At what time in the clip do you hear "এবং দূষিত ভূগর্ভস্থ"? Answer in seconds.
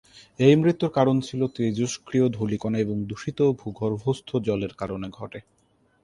2.79-4.29